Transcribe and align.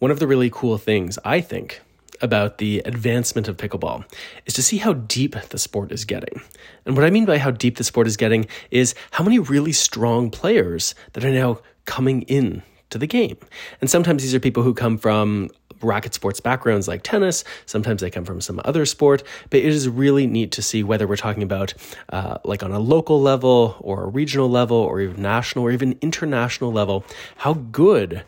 One 0.00 0.10
of 0.10 0.18
the 0.18 0.26
really 0.26 0.48
cool 0.48 0.78
things, 0.78 1.18
I 1.26 1.42
think, 1.42 1.82
about 2.22 2.56
the 2.56 2.78
advancement 2.86 3.48
of 3.48 3.58
pickleball 3.58 4.06
is 4.46 4.54
to 4.54 4.62
see 4.62 4.78
how 4.78 4.94
deep 4.94 5.36
the 5.50 5.58
sport 5.58 5.92
is 5.92 6.06
getting. 6.06 6.40
And 6.86 6.96
what 6.96 7.04
I 7.04 7.10
mean 7.10 7.26
by 7.26 7.36
how 7.36 7.50
deep 7.50 7.76
the 7.76 7.84
sport 7.84 8.06
is 8.06 8.16
getting 8.16 8.46
is 8.70 8.94
how 9.10 9.24
many 9.24 9.38
really 9.38 9.72
strong 9.72 10.30
players 10.30 10.94
that 11.12 11.22
are 11.22 11.30
now 11.30 11.58
coming 11.84 12.22
in 12.22 12.62
to 12.88 12.96
the 12.96 13.06
game. 13.06 13.36
And 13.82 13.90
sometimes 13.90 14.22
these 14.22 14.34
are 14.34 14.40
people 14.40 14.62
who 14.62 14.72
come 14.72 14.96
from 14.96 15.50
racket 15.82 16.14
sports 16.14 16.40
backgrounds 16.40 16.88
like 16.88 17.02
tennis. 17.02 17.44
Sometimes 17.66 18.00
they 18.00 18.08
come 18.08 18.24
from 18.24 18.40
some 18.40 18.58
other 18.64 18.86
sport, 18.86 19.22
but 19.50 19.60
it 19.60 19.66
is 19.66 19.86
really 19.86 20.26
neat 20.26 20.50
to 20.52 20.62
see 20.62 20.82
whether 20.82 21.06
we're 21.06 21.16
talking 21.16 21.42
about 21.42 21.74
uh, 22.08 22.38
like 22.42 22.62
on 22.62 22.72
a 22.72 22.78
local 22.80 23.20
level 23.20 23.76
or 23.80 24.04
a 24.04 24.08
regional 24.08 24.48
level 24.48 24.78
or 24.78 25.02
even 25.02 25.20
national 25.20 25.66
or 25.66 25.70
even 25.70 25.98
international 26.00 26.72
level, 26.72 27.04
how 27.36 27.52
good 27.52 28.24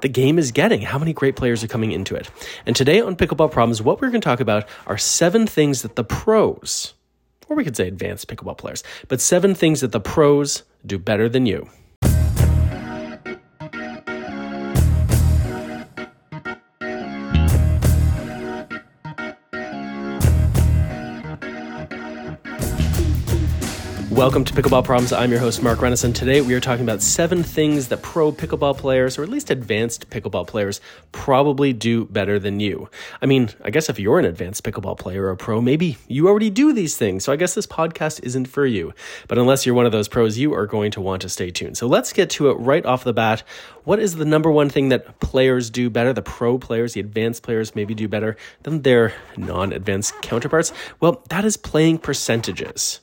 the 0.00 0.08
game 0.08 0.38
is 0.38 0.52
getting, 0.52 0.82
how 0.82 0.98
many 0.98 1.12
great 1.12 1.36
players 1.36 1.64
are 1.64 1.68
coming 1.68 1.92
into 1.92 2.14
it. 2.14 2.30
And 2.66 2.74
today 2.74 3.00
on 3.00 3.16
Pickleball 3.16 3.50
Problems, 3.50 3.82
what 3.82 4.00
we're 4.00 4.10
going 4.10 4.20
to 4.20 4.24
talk 4.24 4.40
about 4.40 4.68
are 4.86 4.98
seven 4.98 5.46
things 5.46 5.82
that 5.82 5.96
the 5.96 6.04
pros, 6.04 6.94
or 7.48 7.56
we 7.56 7.64
could 7.64 7.76
say 7.76 7.88
advanced 7.88 8.28
pickleball 8.28 8.58
players, 8.58 8.84
but 9.08 9.20
seven 9.20 9.54
things 9.54 9.80
that 9.80 9.92
the 9.92 10.00
pros 10.00 10.62
do 10.86 10.98
better 10.98 11.28
than 11.28 11.46
you. 11.46 11.68
Welcome 24.18 24.44
to 24.46 24.52
Pickleball 24.52 24.82
Problems. 24.82 25.12
I'm 25.12 25.30
your 25.30 25.38
host, 25.38 25.62
Mark 25.62 25.78
Renneisen. 25.78 26.12
Today 26.12 26.40
we 26.40 26.52
are 26.52 26.58
talking 26.58 26.82
about 26.82 27.02
seven 27.02 27.44
things 27.44 27.86
that 27.86 28.02
pro 28.02 28.32
pickleball 28.32 28.76
players, 28.76 29.16
or 29.16 29.22
at 29.22 29.28
least 29.28 29.48
advanced 29.48 30.10
pickleball 30.10 30.44
players, 30.44 30.80
probably 31.12 31.72
do 31.72 32.04
better 32.06 32.40
than 32.40 32.58
you. 32.58 32.90
I 33.22 33.26
mean, 33.26 33.50
I 33.62 33.70
guess 33.70 33.88
if 33.88 34.00
you're 34.00 34.18
an 34.18 34.24
advanced 34.24 34.64
pickleball 34.64 34.98
player 34.98 35.26
or 35.26 35.30
a 35.30 35.36
pro, 35.36 35.60
maybe 35.60 35.98
you 36.08 36.26
already 36.26 36.50
do 36.50 36.72
these 36.72 36.96
things. 36.96 37.22
So 37.22 37.32
I 37.32 37.36
guess 37.36 37.54
this 37.54 37.68
podcast 37.68 38.20
isn't 38.24 38.46
for 38.46 38.66
you. 38.66 38.92
But 39.28 39.38
unless 39.38 39.64
you're 39.64 39.76
one 39.76 39.86
of 39.86 39.92
those 39.92 40.08
pros, 40.08 40.36
you 40.36 40.52
are 40.52 40.66
going 40.66 40.90
to 40.90 41.00
want 41.00 41.22
to 41.22 41.28
stay 41.28 41.52
tuned. 41.52 41.78
So 41.78 41.86
let's 41.86 42.12
get 42.12 42.28
to 42.30 42.50
it 42.50 42.54
right 42.54 42.84
off 42.84 43.04
the 43.04 43.12
bat. 43.12 43.44
What 43.84 44.00
is 44.00 44.16
the 44.16 44.24
number 44.24 44.50
one 44.50 44.68
thing 44.68 44.88
that 44.88 45.20
players 45.20 45.70
do 45.70 45.90
better, 45.90 46.12
the 46.12 46.22
pro 46.22 46.58
players, 46.58 46.94
the 46.94 47.00
advanced 47.00 47.44
players 47.44 47.76
maybe 47.76 47.94
do 47.94 48.08
better 48.08 48.36
than 48.64 48.82
their 48.82 49.14
non 49.36 49.72
advanced 49.72 50.20
counterparts? 50.22 50.72
Well, 50.98 51.22
that 51.28 51.44
is 51.44 51.56
playing 51.56 51.98
percentages 51.98 52.98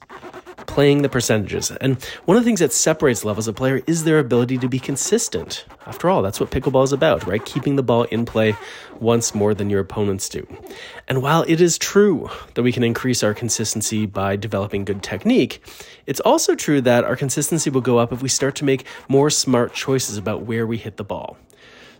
playing 0.75 1.03
the 1.03 1.07
percentages. 1.07 1.71
And 1.71 2.03
one 2.25 2.35
of 2.35 2.43
the 2.43 2.45
things 2.49 2.59
that 2.59 2.73
separates 2.73 3.23
levels 3.23 3.47
of 3.47 3.55
player 3.55 3.81
is 3.87 4.03
their 4.03 4.19
ability 4.19 4.57
to 4.57 4.67
be 4.67 4.77
consistent. 4.77 5.63
After 5.87 6.09
all, 6.09 6.21
that's 6.21 6.37
what 6.37 6.51
pickleball 6.51 6.83
is 6.83 6.91
about, 6.91 7.25
right? 7.25 7.43
Keeping 7.45 7.77
the 7.77 7.81
ball 7.81 8.03
in 8.03 8.25
play 8.25 8.57
once 8.99 9.33
more 9.33 9.53
than 9.53 9.69
your 9.69 9.79
opponents 9.79 10.27
do. 10.27 10.45
And 11.07 11.21
while 11.21 11.45
it 11.47 11.61
is 11.61 11.77
true 11.77 12.29
that 12.55 12.63
we 12.63 12.73
can 12.73 12.83
increase 12.83 13.23
our 13.23 13.33
consistency 13.33 14.05
by 14.05 14.35
developing 14.35 14.83
good 14.83 15.01
technique, 15.01 15.63
it's 16.07 16.19
also 16.19 16.55
true 16.55 16.81
that 16.81 17.05
our 17.05 17.15
consistency 17.15 17.69
will 17.69 17.79
go 17.79 17.97
up 17.97 18.11
if 18.11 18.21
we 18.21 18.27
start 18.27 18.55
to 18.55 18.65
make 18.65 18.85
more 19.07 19.29
smart 19.29 19.73
choices 19.73 20.17
about 20.17 20.41
where 20.41 20.67
we 20.67 20.75
hit 20.75 20.97
the 20.97 21.05
ball. 21.05 21.37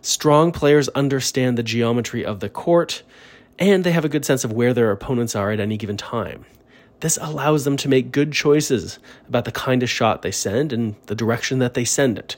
Strong 0.02 0.52
players 0.52 0.90
understand 0.90 1.56
the 1.56 1.62
geometry 1.62 2.26
of 2.26 2.40
the 2.40 2.50
court, 2.50 3.02
and 3.58 3.84
they 3.84 3.92
have 3.92 4.04
a 4.04 4.10
good 4.10 4.26
sense 4.26 4.44
of 4.44 4.52
where 4.52 4.74
their 4.74 4.90
opponents 4.90 5.34
are 5.34 5.50
at 5.50 5.60
any 5.60 5.78
given 5.78 5.96
time. 5.96 6.44
This 7.00 7.18
allows 7.20 7.64
them 7.64 7.76
to 7.78 7.88
make 7.88 8.12
good 8.12 8.32
choices 8.32 8.98
about 9.28 9.44
the 9.44 9.52
kind 9.52 9.82
of 9.82 9.90
shot 9.90 10.22
they 10.22 10.30
send 10.30 10.72
and 10.72 10.96
the 11.06 11.14
direction 11.14 11.58
that 11.58 11.74
they 11.74 11.84
send 11.84 12.18
it. 12.18 12.36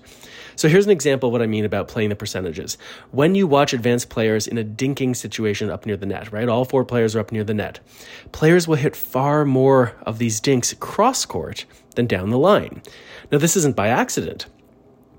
So 0.56 0.68
here's 0.68 0.86
an 0.86 0.90
example 0.90 1.28
of 1.28 1.32
what 1.32 1.42
I 1.42 1.46
mean 1.46 1.64
about 1.64 1.86
playing 1.86 2.08
the 2.08 2.16
percentages. 2.16 2.76
When 3.12 3.36
you 3.36 3.46
watch 3.46 3.72
advanced 3.72 4.10
players 4.10 4.48
in 4.48 4.58
a 4.58 4.64
dinking 4.64 5.14
situation 5.14 5.70
up 5.70 5.86
near 5.86 5.96
the 5.96 6.06
net, 6.06 6.32
right? 6.32 6.48
All 6.48 6.64
four 6.64 6.84
players 6.84 7.14
are 7.14 7.20
up 7.20 7.30
near 7.30 7.44
the 7.44 7.54
net. 7.54 7.78
Players 8.32 8.66
will 8.66 8.74
hit 8.74 8.96
far 8.96 9.44
more 9.44 9.94
of 10.02 10.18
these 10.18 10.40
dinks 10.40 10.74
cross 10.80 11.24
court 11.24 11.64
than 11.94 12.06
down 12.08 12.30
the 12.30 12.38
line. 12.38 12.82
Now, 13.30 13.38
this 13.38 13.56
isn't 13.56 13.76
by 13.76 13.86
accident. 13.86 14.46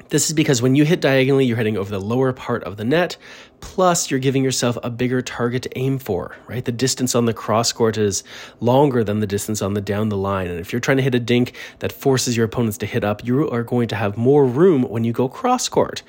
This 0.10 0.28
is 0.28 0.34
because 0.34 0.60
when 0.60 0.76
you 0.76 0.86
hit 0.86 1.02
diagonally, 1.02 1.46
you're 1.46 1.58
hitting 1.58 1.78
over 1.78 1.92
the 1.92 2.00
lower 2.00 2.34
part 2.34 2.64
of 2.64 2.78
the 2.78 2.84
net, 2.84 3.16
plus 3.62 4.10
you're 4.10 4.20
giving 4.20 4.44
yourself 4.44 4.76
a 4.82 4.90
bigger 4.90 5.22
target 5.22 5.62
to 5.64 5.78
aim 5.78 6.00
for, 6.00 6.36
right? 6.48 6.66
The 6.66 6.72
distance 6.72 7.14
on 7.14 7.26
the 7.26 7.34
cross 7.34 7.72
court 7.72 7.96
is 7.96 8.24
longer 8.60 9.04
than 9.04 9.20
the 9.20 9.28
distance 9.28 9.62
on 9.62 9.76
the 9.76 9.82
down 9.82 10.10
the 10.10 10.18
line. 10.18 10.48
And 10.48 10.60
if 10.60 10.74
you're 10.74 10.80
trying 10.80 10.98
to 10.98 11.04
hit 11.04 11.14
a 11.14 11.20
dink 11.20 11.56
that 11.78 11.92
forces 11.92 12.36
your 12.36 12.48
opponents 12.48 12.80
to 12.80 12.88
hit 12.88 13.04
up, 13.04 13.24
you 13.24 13.48
are 13.52 13.64
going 13.64 13.88
to 13.90 13.96
have 13.96 14.18
more 14.18 14.48
room 14.48 14.82
when 14.82 15.04
you 15.04 15.14
go 15.14 15.30
cross 15.30 15.70
court. 15.70 16.02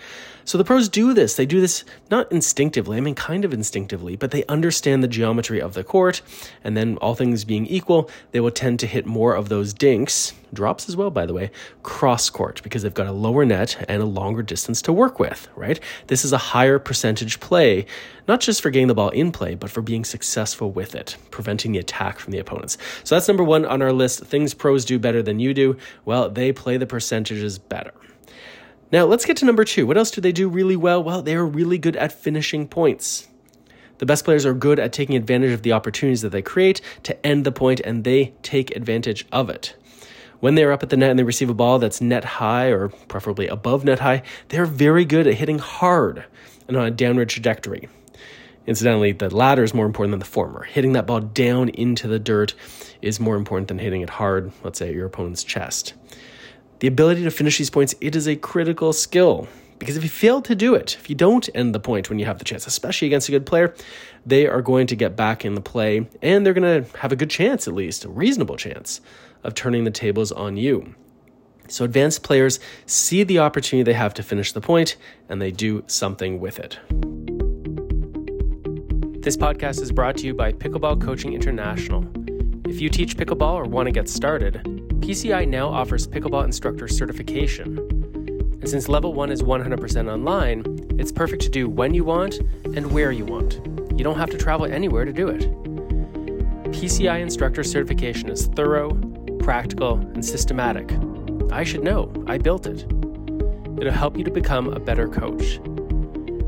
So 0.50 0.58
the 0.58 0.64
pros 0.64 0.88
do 0.88 1.14
this. 1.14 1.36
They 1.36 1.46
do 1.46 1.60
this 1.60 1.84
not 2.10 2.32
instinctively, 2.32 2.96
I 2.96 3.00
mean, 3.00 3.14
kind 3.14 3.44
of 3.44 3.54
instinctively, 3.54 4.16
but 4.16 4.32
they 4.32 4.44
understand 4.46 5.00
the 5.00 5.06
geometry 5.06 5.60
of 5.60 5.74
the 5.74 5.84
court. 5.84 6.22
And 6.64 6.76
then, 6.76 6.96
all 6.96 7.14
things 7.14 7.44
being 7.44 7.66
equal, 7.66 8.10
they 8.32 8.40
will 8.40 8.50
tend 8.50 8.80
to 8.80 8.88
hit 8.88 9.06
more 9.06 9.36
of 9.36 9.48
those 9.48 9.72
dinks, 9.72 10.32
drops 10.52 10.88
as 10.88 10.96
well, 10.96 11.08
by 11.08 11.24
the 11.24 11.32
way, 11.32 11.52
cross 11.84 12.30
court, 12.30 12.64
because 12.64 12.82
they've 12.82 12.92
got 12.92 13.06
a 13.06 13.12
lower 13.12 13.44
net 13.44 13.84
and 13.88 14.02
a 14.02 14.06
longer 14.06 14.42
distance 14.42 14.82
to 14.82 14.92
work 14.92 15.20
with, 15.20 15.46
right? 15.54 15.78
This 16.08 16.24
is 16.24 16.32
a 16.32 16.38
higher 16.38 16.80
percentage 16.80 17.38
play, 17.38 17.86
not 18.26 18.40
just 18.40 18.60
for 18.60 18.70
getting 18.70 18.88
the 18.88 18.94
ball 18.96 19.10
in 19.10 19.30
play, 19.30 19.54
but 19.54 19.70
for 19.70 19.82
being 19.82 20.04
successful 20.04 20.72
with 20.72 20.96
it, 20.96 21.16
preventing 21.30 21.70
the 21.70 21.78
attack 21.78 22.18
from 22.18 22.32
the 22.32 22.40
opponents. 22.40 22.76
So 23.04 23.14
that's 23.14 23.28
number 23.28 23.44
one 23.44 23.64
on 23.64 23.82
our 23.82 23.92
list. 23.92 24.24
Things 24.24 24.52
pros 24.52 24.84
do 24.84 24.98
better 24.98 25.22
than 25.22 25.38
you 25.38 25.54
do. 25.54 25.76
Well, 26.04 26.28
they 26.28 26.50
play 26.50 26.76
the 26.76 26.86
percentages 26.86 27.56
better. 27.56 27.92
Now, 28.92 29.04
let's 29.04 29.24
get 29.24 29.36
to 29.38 29.44
number 29.44 29.64
two. 29.64 29.86
What 29.86 29.96
else 29.96 30.10
do 30.10 30.20
they 30.20 30.32
do 30.32 30.48
really 30.48 30.76
well? 30.76 31.02
Well, 31.02 31.22
they 31.22 31.36
are 31.36 31.46
really 31.46 31.78
good 31.78 31.96
at 31.96 32.12
finishing 32.12 32.66
points. 32.66 33.28
The 33.98 34.06
best 34.06 34.24
players 34.24 34.44
are 34.44 34.54
good 34.54 34.80
at 34.80 34.92
taking 34.92 35.14
advantage 35.14 35.52
of 35.52 35.62
the 35.62 35.72
opportunities 35.72 36.22
that 36.22 36.30
they 36.30 36.42
create 36.42 36.80
to 37.04 37.26
end 37.26 37.44
the 37.44 37.52
point, 37.52 37.80
and 37.80 38.02
they 38.02 38.32
take 38.42 38.74
advantage 38.74 39.26
of 39.30 39.48
it. 39.48 39.76
When 40.40 40.54
they're 40.54 40.72
up 40.72 40.82
at 40.82 40.88
the 40.88 40.96
net 40.96 41.10
and 41.10 41.18
they 41.18 41.22
receive 41.22 41.50
a 41.50 41.54
ball 41.54 41.78
that's 41.78 42.00
net 42.00 42.24
high 42.24 42.68
or 42.68 42.88
preferably 42.88 43.46
above 43.46 43.84
net 43.84 44.00
high, 44.00 44.22
they're 44.48 44.66
very 44.66 45.04
good 45.04 45.26
at 45.26 45.34
hitting 45.34 45.58
hard 45.58 46.24
and 46.66 46.76
on 46.76 46.86
a 46.86 46.90
downward 46.90 47.28
trajectory. 47.28 47.88
Incidentally, 48.66 49.12
the 49.12 49.34
latter 49.34 49.62
is 49.62 49.74
more 49.74 49.86
important 49.86 50.12
than 50.12 50.18
the 50.18 50.24
former. 50.24 50.62
Hitting 50.62 50.94
that 50.94 51.06
ball 51.06 51.20
down 51.20 51.68
into 51.68 52.08
the 52.08 52.18
dirt 52.18 52.54
is 53.02 53.20
more 53.20 53.36
important 53.36 53.68
than 53.68 53.78
hitting 53.78 54.00
it 54.00 54.10
hard, 54.10 54.50
let's 54.64 54.78
say, 54.78 54.88
at 54.88 54.94
your 54.94 55.06
opponent's 55.06 55.44
chest. 55.44 55.94
The 56.80 56.88
ability 56.88 57.24
to 57.24 57.30
finish 57.30 57.58
these 57.58 57.68
points, 57.68 57.94
it 58.00 58.16
is 58.16 58.26
a 58.26 58.36
critical 58.36 58.94
skill. 58.94 59.46
Because 59.78 59.98
if 59.98 60.02
you 60.02 60.08
fail 60.08 60.40
to 60.42 60.54
do 60.54 60.74
it, 60.74 60.96
if 60.98 61.10
you 61.10 61.14
don't 61.14 61.48
end 61.54 61.74
the 61.74 61.80
point 61.80 62.08
when 62.08 62.18
you 62.18 62.24
have 62.24 62.38
the 62.38 62.44
chance, 62.44 62.66
especially 62.66 63.06
against 63.06 63.28
a 63.28 63.32
good 63.32 63.44
player, 63.44 63.74
they 64.24 64.46
are 64.46 64.62
going 64.62 64.86
to 64.86 64.96
get 64.96 65.14
back 65.14 65.44
in 65.44 65.54
the 65.54 65.60
play 65.60 66.08
and 66.22 66.44
they're 66.44 66.54
going 66.54 66.84
to 66.84 66.98
have 66.98 67.12
a 67.12 67.16
good 67.16 67.28
chance, 67.30 67.68
at 67.68 67.74
least, 67.74 68.06
a 68.06 68.08
reasonable 68.08 68.56
chance, 68.56 69.02
of 69.44 69.54
turning 69.54 69.84
the 69.84 69.90
tables 69.90 70.32
on 70.32 70.56
you. 70.56 70.94
So 71.68 71.84
advanced 71.84 72.22
players 72.22 72.60
see 72.86 73.24
the 73.24 73.38
opportunity 73.40 73.84
they 73.84 73.96
have 73.96 74.14
to 74.14 74.22
finish 74.22 74.52
the 74.52 74.60
point 74.62 74.96
and 75.28 75.40
they 75.40 75.50
do 75.50 75.84
something 75.86 76.40
with 76.40 76.58
it. 76.58 76.78
This 79.22 79.36
podcast 79.36 79.82
is 79.82 79.92
brought 79.92 80.16
to 80.18 80.26
you 80.26 80.32
by 80.32 80.52
Pickleball 80.52 81.02
Coaching 81.02 81.34
International. 81.34 82.06
If 82.70 82.80
you 82.80 82.88
teach 82.88 83.16
pickleball 83.16 83.54
or 83.54 83.64
want 83.64 83.86
to 83.88 83.90
get 83.90 84.08
started, 84.08 84.62
PCI 85.00 85.48
now 85.48 85.68
offers 85.68 86.06
pickleball 86.06 86.44
instructor 86.44 86.86
certification. 86.86 87.78
And 88.60 88.68
since 88.68 88.88
level 88.88 89.12
1 89.12 89.32
is 89.32 89.42
100% 89.42 90.08
online, 90.08 90.62
it's 90.96 91.10
perfect 91.10 91.42
to 91.42 91.48
do 91.48 91.68
when 91.68 91.94
you 91.94 92.04
want 92.04 92.38
and 92.76 92.92
where 92.92 93.10
you 93.10 93.24
want. 93.24 93.54
You 93.98 94.04
don't 94.04 94.16
have 94.16 94.30
to 94.30 94.38
travel 94.38 94.66
anywhere 94.66 95.04
to 95.04 95.12
do 95.12 95.26
it. 95.26 95.40
PCI 96.70 97.20
instructor 97.20 97.64
certification 97.64 98.30
is 98.30 98.46
thorough, 98.46 98.94
practical, 99.40 99.94
and 99.94 100.24
systematic. 100.24 100.92
I 101.50 101.64
should 101.64 101.82
know, 101.82 102.12
I 102.28 102.38
built 102.38 102.68
it. 102.68 102.84
It'll 103.80 103.92
help 103.92 104.16
you 104.16 104.22
to 104.22 104.30
become 104.30 104.68
a 104.68 104.78
better 104.78 105.08
coach. 105.08 105.58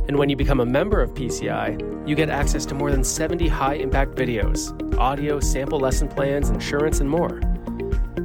And 0.09 0.19
when 0.19 0.29
you 0.29 0.37
become 0.37 0.61
a 0.61 0.67
member 0.67 1.01
of 1.01 1.15
PCI, 1.15 2.09
you 2.09 2.17
get 2.17 2.29
access 2.29 2.67
to 2.67 2.75
more 2.75 2.91
than 2.91 3.05
70 3.05 3.47
high 3.47 3.75
impact 3.75 4.17
videos, 4.17 4.73
audio, 4.99 5.39
sample 5.39 5.79
lesson 5.79 6.09
plans, 6.09 6.51
insurance, 6.51 7.01
and 7.01 7.09
more. 7.09 7.41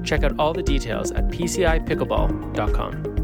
Check 0.04 0.24
out 0.24 0.34
all 0.40 0.54
the 0.54 0.64
details 0.64 1.12
at 1.12 1.28
PCIPickleball.com. 1.28 3.18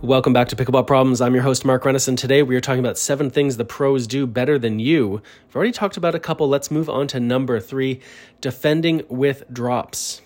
Welcome 0.00 0.32
back 0.32 0.48
to 0.48 0.56
Pickleball 0.56 0.86
Problems. 0.86 1.20
I'm 1.20 1.32
your 1.32 1.44
host, 1.44 1.64
Mark 1.64 1.84
Renneisen. 1.84 2.16
Today 2.16 2.42
we 2.42 2.56
are 2.56 2.60
talking 2.60 2.80
about 2.80 2.98
seven 2.98 3.30
things 3.30 3.56
the 3.56 3.64
pros 3.64 4.08
do 4.08 4.26
better 4.26 4.58
than 4.58 4.80
you. 4.80 5.22
I've 5.48 5.54
already 5.54 5.70
talked 5.70 5.96
about 5.96 6.14
a 6.14 6.18
couple. 6.18 6.48
Let's 6.48 6.72
move 6.72 6.88
on 6.88 7.06
to 7.08 7.20
number 7.20 7.60
three 7.60 8.00
defending 8.40 9.02
with 9.08 9.44
drops. 9.52 10.22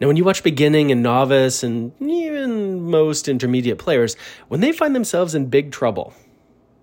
Now, 0.00 0.06
when 0.08 0.16
you 0.16 0.24
watch 0.24 0.42
beginning 0.42 0.90
and 0.90 1.02
novice 1.02 1.62
and 1.62 1.92
even 2.00 2.90
most 2.90 3.28
intermediate 3.28 3.78
players, 3.78 4.16
when 4.48 4.60
they 4.60 4.72
find 4.72 4.94
themselves 4.94 5.34
in 5.34 5.46
big 5.46 5.72
trouble, 5.72 6.14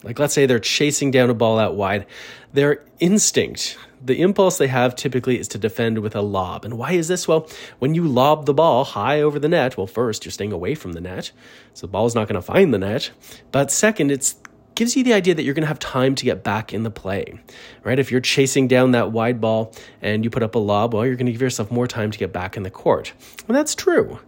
like 0.03 0.19
let's 0.19 0.33
say 0.33 0.45
they're 0.45 0.59
chasing 0.59 1.11
down 1.11 1.29
a 1.29 1.33
ball 1.33 1.59
out 1.59 1.75
wide, 1.75 2.05
their 2.53 2.85
instinct, 2.99 3.77
the 4.03 4.21
impulse 4.21 4.57
they 4.57 4.67
have 4.67 4.95
typically 4.95 5.37
is 5.37 5.47
to 5.49 5.57
defend 5.57 5.99
with 5.99 6.15
a 6.15 6.21
lob. 6.21 6.63
And 6.63 6.77
why 6.77 6.93
is 6.93 7.09
this? 7.09 7.27
Well, 7.27 7.49
when 7.79 7.95
you 7.95 8.07
lob 8.07 8.45
the 8.45 8.53
ball 8.53 8.85
high 8.85 9.21
over 9.21 9.39
the 9.39 9.49
net, 9.49 9.77
well, 9.77 9.87
first, 9.87 10.23
you're 10.23 10.31
staying 10.31 10.53
away 10.53 10.75
from 10.75 10.93
the 10.93 11.01
net, 11.01 11.31
so 11.73 11.85
the 11.85 11.91
ball's 11.91 12.15
not 12.15 12.27
going 12.27 12.35
to 12.35 12.41
find 12.41 12.73
the 12.73 12.77
net. 12.77 13.11
But 13.51 13.71
second, 13.71 14.11
it 14.11 14.33
gives 14.75 14.95
you 14.95 15.03
the 15.03 15.13
idea 15.13 15.35
that 15.35 15.43
you're 15.43 15.53
going 15.53 15.63
to 15.63 15.67
have 15.67 15.79
time 15.79 16.15
to 16.15 16.25
get 16.25 16.43
back 16.43 16.73
in 16.73 16.83
the 16.83 16.91
play, 16.91 17.39
right? 17.83 17.99
If 17.99 18.11
you're 18.11 18.21
chasing 18.21 18.67
down 18.67 18.91
that 18.91 19.11
wide 19.11 19.41
ball 19.41 19.73
and 20.01 20.23
you 20.23 20.29
put 20.29 20.43
up 20.43 20.55
a 20.55 20.59
lob, 20.59 20.93
well, 20.93 21.05
you're 21.05 21.15
going 21.15 21.25
to 21.25 21.31
give 21.31 21.41
yourself 21.41 21.71
more 21.71 21.87
time 21.87 22.11
to 22.11 22.17
get 22.17 22.31
back 22.31 22.55
in 22.55 22.63
the 22.63 22.69
court. 22.69 23.13
And 23.47 23.55
that's 23.55 23.75
true. 23.75 24.19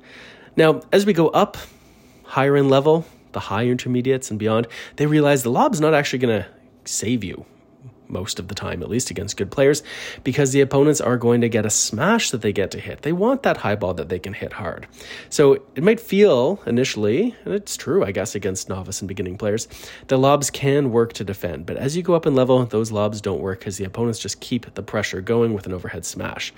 Now, 0.58 0.82
as 0.92 1.06
we 1.06 1.14
go 1.14 1.30
up 1.30 1.58
higher 2.24 2.58
in 2.58 2.70
level, 2.70 3.06
the 3.32 3.40
high 3.40 3.66
intermediates 3.68 4.30
and 4.30 4.40
beyond, 4.40 4.68
they 4.98 5.06
realize 5.06 5.44
the 5.44 5.52
lob's 5.52 5.80
not 5.80 5.94
actually 5.94 6.20
going 6.20 6.44
to 6.44 6.48
save 6.84 7.24
you 7.24 7.46
most 8.12 8.40
of 8.40 8.48
the 8.48 8.56
time, 8.56 8.84
at 8.84 8.90
least 8.90 9.10
against 9.10 9.38
good 9.38 9.50
players, 9.50 9.82
because 10.24 10.52
the 10.52 10.62
opponents 10.62 11.02
are 11.02 11.18
going 11.18 11.42
to 11.42 11.50
get 11.50 11.66
a 11.66 11.70
smash 11.70 12.32
that 12.32 12.42
they 12.42 12.52
get 12.54 12.72
to 12.72 12.80
hit. 12.80 13.02
They 13.02 13.14
want 13.14 13.44
that 13.44 13.58
high 13.58 13.76
ball 13.76 13.94
that 13.96 14.10
they 14.10 14.20
can 14.20 14.34
hit 14.34 14.54
hard. 14.54 14.88
So 15.30 15.54
it 15.76 15.84
might 15.84 16.00
feel 16.00 16.62
initially, 16.66 17.36
and 17.46 17.54
it's 17.54 17.78
true, 17.78 18.04
I 18.04 18.12
guess, 18.12 18.36
against 18.36 18.70
novice 18.70 19.02
and 19.02 19.08
beginning 19.08 19.38
players, 19.38 19.68
the 20.08 20.18
lobs 20.18 20.50
can 20.50 20.92
work 20.92 21.14
to 21.14 21.24
defend. 21.24 21.66
But 21.66 21.78
as 21.78 21.96
you 21.98 22.04
go 22.04 22.14
up 22.14 22.26
in 22.26 22.36
level, 22.36 22.66
those 22.66 22.92
lobs 22.92 23.22
don't 23.22 23.42
work 23.42 23.60
because 23.60 23.78
the 23.78 23.86
opponents 23.86 24.20
just 24.20 24.40
keep 24.42 24.74
the 24.74 24.84
pressure 24.84 25.22
going 25.22 25.54
with 25.54 25.66
an 25.66 25.74
overhead 25.74 26.06
smash. 26.06 26.54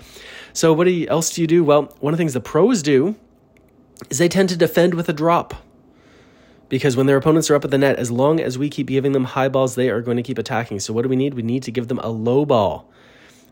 So 0.52 0.72
what 0.72 0.88
else 0.88 1.34
do 1.34 1.40
you 1.40 1.46
do? 1.46 1.64
Well, 1.64 1.94
one 2.00 2.12
of 2.12 2.18
the 2.18 2.20
things 2.20 2.34
the 2.34 2.40
pros 2.40 2.82
do 2.82 3.16
is 4.10 4.18
they 4.18 4.28
tend 4.28 4.48
to 4.50 4.56
defend 4.56 4.94
with 4.94 5.08
a 5.08 5.12
drop 5.12 5.54
because 6.74 6.96
when 6.96 7.06
their 7.06 7.16
opponents 7.16 7.48
are 7.50 7.54
up 7.54 7.64
at 7.64 7.70
the 7.70 7.78
net, 7.78 8.00
as 8.00 8.10
long 8.10 8.40
as 8.40 8.58
we 8.58 8.68
keep 8.68 8.88
giving 8.88 9.12
them 9.12 9.22
high 9.22 9.48
balls, 9.48 9.76
they 9.76 9.90
are 9.90 10.00
going 10.00 10.16
to 10.16 10.24
keep 10.24 10.38
attacking. 10.38 10.80
So, 10.80 10.92
what 10.92 11.02
do 11.02 11.08
we 11.08 11.14
need? 11.14 11.34
We 11.34 11.42
need 11.44 11.62
to 11.62 11.70
give 11.70 11.86
them 11.86 12.00
a 12.00 12.08
low 12.08 12.44
ball. 12.44 12.90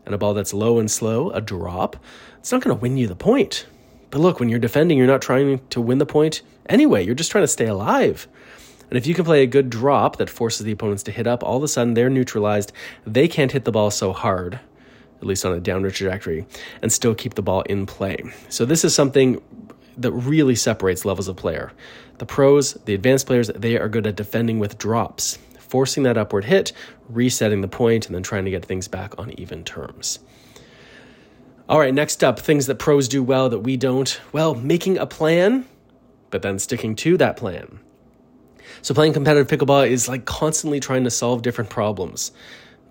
And 0.05 0.13
a 0.13 0.17
ball 0.17 0.33
that's 0.33 0.53
low 0.53 0.77
and 0.77 0.91
slow, 0.91 1.29
a 1.29 1.39
drop, 1.39 1.95
it's 2.39 2.51
not 2.51 2.61
going 2.61 2.75
to 2.75 2.81
win 2.81 2.97
you 2.97 3.07
the 3.07 3.15
point. 3.15 3.65
But 4.09 4.19
look, 4.19 4.41
when 4.41 4.49
you're 4.49 4.59
defending, 4.59 4.97
you're 4.97 5.07
not 5.07 5.21
trying 5.21 5.65
to 5.69 5.79
win 5.79 5.99
the 5.99 6.05
point 6.05 6.41
anyway. 6.67 7.05
You're 7.05 7.15
just 7.15 7.31
trying 7.31 7.45
to 7.45 7.47
stay 7.47 7.65
alive. 7.65 8.27
And 8.89 8.97
if 8.97 9.07
you 9.07 9.13
can 9.13 9.23
play 9.23 9.41
a 9.41 9.47
good 9.47 9.69
drop 9.69 10.17
that 10.17 10.29
forces 10.29 10.65
the 10.65 10.73
opponents 10.73 11.03
to 11.03 11.13
hit 11.13 11.25
up, 11.25 11.43
all 11.43 11.55
of 11.55 11.63
a 11.63 11.69
sudden 11.69 11.93
they're 11.93 12.09
neutralized. 12.09 12.73
They 13.07 13.29
can't 13.29 13.53
hit 13.53 13.63
the 13.63 13.71
ball 13.71 13.89
so 13.89 14.11
hard, 14.11 14.59
at 15.21 15.25
least 15.25 15.45
on 15.45 15.53
a 15.53 15.61
downward 15.61 15.93
trajectory, 15.93 16.45
and 16.81 16.91
still 16.91 17.15
keep 17.15 17.35
the 17.35 17.41
ball 17.41 17.61
in 17.61 17.85
play. 17.85 18.21
So, 18.49 18.65
this 18.65 18.83
is 18.83 18.93
something 18.93 19.41
that 19.97 20.11
really 20.11 20.55
separates 20.55 21.05
levels 21.05 21.27
of 21.27 21.35
player. 21.35 21.71
The 22.17 22.25
pros, 22.25 22.73
the 22.85 22.93
advanced 22.93 23.27
players, 23.27 23.47
they 23.47 23.77
are 23.77 23.89
good 23.89 24.07
at 24.07 24.15
defending 24.15 24.59
with 24.59 24.77
drops, 24.77 25.37
forcing 25.59 26.03
that 26.03 26.17
upward 26.17 26.45
hit, 26.45 26.71
resetting 27.09 27.61
the 27.61 27.67
point, 27.67 28.05
and 28.05 28.15
then 28.15 28.23
trying 28.23 28.45
to 28.45 28.51
get 28.51 28.65
things 28.65 28.87
back 28.87 29.17
on 29.17 29.37
even 29.39 29.63
terms. 29.63 30.19
All 31.69 31.79
right, 31.79 31.93
next 31.93 32.23
up, 32.23 32.39
things 32.39 32.67
that 32.67 32.75
pros 32.75 33.07
do 33.07 33.23
well 33.23 33.49
that 33.49 33.59
we 33.59 33.77
don't. 33.77 34.19
Well, 34.31 34.53
making 34.53 34.97
a 34.97 35.05
plan, 35.05 35.65
but 36.29 36.41
then 36.41 36.59
sticking 36.59 36.95
to 36.97 37.17
that 37.17 37.37
plan. 37.37 37.79
So, 38.81 38.93
playing 38.93 39.13
competitive 39.13 39.47
pickleball 39.47 39.89
is 39.89 40.09
like 40.09 40.25
constantly 40.25 40.79
trying 40.79 41.05
to 41.05 41.09
solve 41.09 41.41
different 41.41 41.69
problems. 41.69 42.31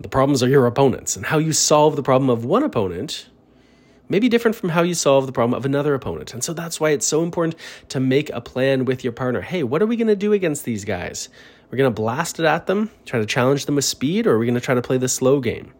The 0.00 0.08
problems 0.08 0.42
are 0.42 0.48
your 0.48 0.66
opponents, 0.66 1.16
and 1.16 1.26
how 1.26 1.38
you 1.38 1.52
solve 1.52 1.96
the 1.96 2.02
problem 2.02 2.30
of 2.30 2.44
one 2.44 2.62
opponent 2.62 3.28
may 4.12 4.18
be 4.18 4.28
different 4.28 4.54
from 4.54 4.68
how 4.68 4.82
you 4.82 4.92
solve 4.92 5.24
the 5.24 5.32
problem 5.32 5.56
of 5.56 5.64
another 5.64 5.94
opponent. 5.94 6.34
And 6.34 6.44
so 6.44 6.52
that's 6.52 6.78
why 6.78 6.90
it's 6.90 7.06
so 7.06 7.22
important 7.22 7.56
to 7.88 7.98
make 7.98 8.28
a 8.28 8.42
plan 8.42 8.84
with 8.84 9.02
your 9.02 9.12
partner. 9.14 9.40
Hey, 9.40 9.62
what 9.62 9.80
are 9.80 9.86
we 9.86 9.96
going 9.96 10.08
to 10.08 10.14
do 10.14 10.34
against 10.34 10.66
these 10.66 10.84
guys? 10.84 11.30
We're 11.70 11.78
going 11.78 11.90
to 11.90 12.02
blast 12.02 12.38
it 12.38 12.44
at 12.44 12.66
them, 12.66 12.90
try 13.06 13.20
to 13.20 13.24
challenge 13.24 13.64
them 13.64 13.76
with 13.76 13.86
speed, 13.86 14.26
or 14.26 14.34
are 14.34 14.38
we 14.38 14.44
going 14.44 14.54
to 14.54 14.60
try 14.60 14.74
to 14.74 14.82
play 14.82 14.98
the 14.98 15.08
slow 15.08 15.40
game? 15.40 15.72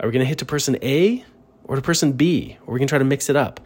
Are 0.00 0.08
we 0.08 0.12
going 0.12 0.24
to 0.24 0.28
hit 0.28 0.38
to 0.38 0.44
person 0.44 0.76
A 0.82 1.24
or 1.62 1.76
to 1.76 1.82
person 1.82 2.14
B? 2.14 2.58
Or 2.66 2.70
are 2.70 2.74
we 2.74 2.80
going 2.80 2.88
to 2.88 2.92
try 2.92 2.98
to 2.98 3.04
mix 3.04 3.30
it 3.30 3.36
up? 3.36 3.60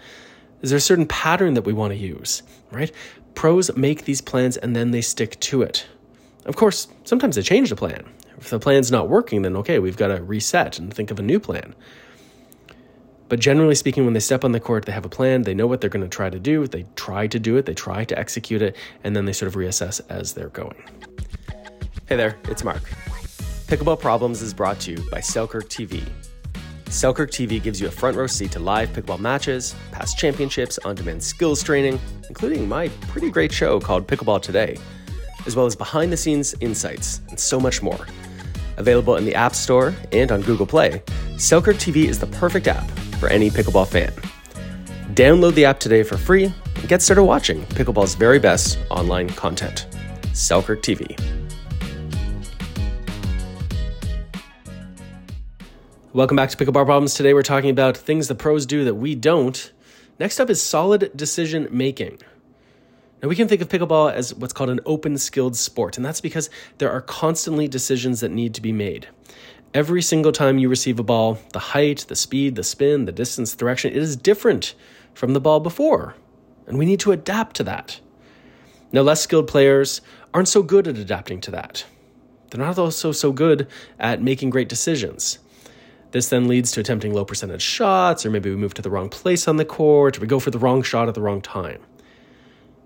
Is 0.61 0.69
there 0.69 0.77
a 0.77 0.81
certain 0.81 1.07
pattern 1.07 1.55
that 1.55 1.65
we 1.65 1.73
want 1.73 1.95
to 1.95 1.99
use, 1.99 2.43
right? 2.71 2.93
Pros 3.35 3.75
make 3.79 4.05
these 4.05 4.21
plans 4.21 4.59
and 4.59 4.77
then 4.77 4.91
they 4.91 5.01
stick 5.01 5.41
to 5.41 5.63
it. 5.63 5.87
Of 6.45 6.57
course, 6.57 6.89
sometimes 7.05 7.37
they 7.37 7.43
change 7.43 7.71
the 7.71 7.77
plan. 7.77 8.05
If 8.37 8.51
the 8.51 8.59
plan's 8.59 8.93
not 8.93 9.09
working, 9.09 9.41
then 9.41 9.57
okay, 9.57 9.79
we've 9.79 9.97
got 9.97 10.09
to 10.09 10.23
reset 10.23 10.79
and 10.79 10.93
think 10.93 11.11
of 11.11 11.19
a 11.19 11.23
new 11.23 11.41
plan. 11.41 11.75
But 13.29 13.41
generally 13.41 13.75
speaking, 13.75 14.05
when 14.05 14.15
they 14.15 14.21
step 14.21 14.45
on 14.45 14.53
the 14.53 14.61
court, 14.61 14.85
they 14.85 14.93
have 14.93 15.05
a 15.05 15.09
plan, 15.09 15.43
they 15.43 15.55
know 15.55 15.67
what 15.67 15.81
they're 15.81 15.91
going 15.91 16.05
to 16.05 16.09
try 16.09 16.31
to 16.31 16.39
do, 16.39 16.67
they 16.69 16.87
try 16.95 17.27
to 17.27 17.41
do 17.41 17.57
it, 17.57 17.67
they 17.67 17.75
try 17.75 18.05
to 18.05 18.17
execute 18.17 18.63
it, 18.63 18.77
and 19.03 19.17
then 19.17 19.25
they 19.25 19.33
sort 19.33 19.49
of 19.49 19.57
reassess 19.57 20.01
as 20.09 20.33
they're 20.33 20.51
going. 20.51 20.81
Hey 22.09 22.15
there, 22.15 22.39
it's 22.45 22.63
Mark. 22.63 22.83
Pickleball 23.67 23.99
Problems 23.99 24.43
is 24.43 24.55
brought 24.55 24.79
to 24.81 24.93
you 24.93 25.11
by 25.11 25.21
Selkirk 25.21 25.69
TV. 25.69 26.09
Selkirk 26.89 27.33
TV 27.33 27.61
gives 27.61 27.81
you 27.81 27.89
a 27.89 27.91
front 27.91 28.17
row 28.17 28.29
seat 28.29 28.53
to 28.53 28.61
live 28.61 28.91
pickleball 28.91 29.19
matches, 29.19 29.75
past 29.91 30.17
championships, 30.17 30.79
on 30.85 30.95
demand 30.95 31.21
skills 31.21 31.65
training, 31.65 31.99
including 32.29 32.69
my 32.69 32.89
pretty 33.09 33.29
great 33.29 33.51
show 33.51 33.81
called 33.81 34.07
Pickleball 34.07 34.41
Today, 34.41 34.79
as 35.47 35.57
well 35.57 35.67
as 35.67 35.75
behind 35.75 36.13
the 36.13 36.17
scenes 36.17 36.55
insights, 36.61 37.23
and 37.29 37.41
so 37.41 37.59
much 37.59 37.83
more. 37.83 38.07
Available 38.77 39.17
in 39.17 39.25
the 39.25 39.35
App 39.35 39.57
Store 39.57 39.97
and 40.13 40.31
on 40.31 40.43
Google 40.43 40.67
Play, 40.67 41.03
Selkirk 41.39 41.77
TV 41.77 42.05
is 42.05 42.21
the 42.21 42.29
perfect 42.29 42.69
app 42.69 42.89
for 43.21 43.29
any 43.29 43.51
pickleball 43.51 43.87
fan. 43.87 44.13
Download 45.15 45.55
the 45.55 45.65
app 45.65 45.81
today 45.81 46.03
for 46.03 46.17
free 46.17 46.45
and 46.45 46.89
get 46.89 47.03
started 47.03 47.25
watching 47.25 47.63
pickleball's 47.67 48.15
very 48.15 48.39
best 48.39 48.79
online 48.91 49.29
content. 49.31 49.87
Selkirk 50.33 50.83
TV. 50.83 51.19
Welcome 56.13 56.37
back 56.37 56.49
to 56.49 56.57
Pickleball 56.57 56.87
Problems. 56.87 57.13
Today 57.13 57.35
we're 57.35 57.43
talking 57.43 57.69
about 57.69 57.95
things 57.95 58.29
the 58.29 58.35
pros 58.35 58.65
do 58.65 58.85
that 58.85 58.95
we 58.95 59.15
don't. 59.15 59.71
Next 60.19 60.41
up 60.41 60.49
is 60.49 60.63
solid 60.63 61.11
decision 61.15 61.69
making. 61.71 62.19
Now, 63.23 63.29
we 63.29 63.37
can 63.37 63.49
think 63.49 63.61
of 63.61 63.69
pickleball 63.69 64.13
as 64.13 64.35
what's 64.35 64.53
called 64.53 64.71
an 64.71 64.81
open 64.87 65.19
skilled 65.19 65.57
sport, 65.57 65.99
and 65.99 66.07
that's 66.07 66.23
because 66.23 66.49
there 66.79 66.91
are 66.91 67.03
constantly 67.03 67.69
decisions 67.69 68.21
that 68.21 68.31
need 68.31 68.55
to 68.55 68.63
be 68.63 68.73
made. 68.73 69.09
Every 69.75 70.01
single 70.01 70.33
time 70.33 70.59
you 70.59 70.69
receive 70.69 70.99
a 70.99 71.03
ball, 71.03 71.39
the 71.53 71.59
height, 71.59 72.07
the 72.09 72.17
speed, 72.17 72.55
the 72.55 72.65
spin, 72.65 73.05
the 73.05 73.13
distance, 73.13 73.53
the 73.53 73.59
direction, 73.59 73.93
it 73.93 73.99
is 73.99 74.17
different 74.17 74.75
from 75.13 75.33
the 75.33 75.41
ball 75.41 75.61
before. 75.61 76.15
And 76.67 76.79
we 76.79 76.87
need 76.87 77.01
to 77.01 77.13
adapt 77.13 77.57
to 77.57 77.65
that. 77.65 78.01
Now, 78.93 79.03
less 79.03 79.21
skilled 79.21 79.49
players 79.49 80.01
aren't 80.33 80.49
so 80.49 80.63
good 80.63 80.89
at 80.89 80.97
adapting 80.97 81.41
to 81.43 81.51
that. 81.51 81.85
They're 82.51 82.65
not 82.65 82.79
also 82.79 83.13
so 83.13 83.33
good 83.33 83.69
at 83.99 84.23
making 84.23 84.51
great 84.51 84.69
decisions. 84.69 85.39
This 86.13 86.29
then 86.29 86.49
leads 86.49 86.71
to 86.73 86.81
attempting 86.81 87.13
low 87.13 87.25
percentage 87.25 87.63
shots, 87.63 88.25
or 88.25 88.31
maybe 88.31 88.49
we 88.49 88.57
move 88.57 88.75
to 88.75 88.83
the 88.83 88.91
wrong 88.91 89.09
place 89.09 89.49
on 89.49 89.57
the 89.57 89.65
court, 89.65 90.17
or 90.17 90.21
we 90.21 90.27
go 90.27 90.39
for 90.39 90.51
the 90.51 90.59
wrong 90.59 90.83
shot 90.83 91.09
at 91.09 91.15
the 91.15 91.21
wrong 91.21 91.43
time. 91.43 91.83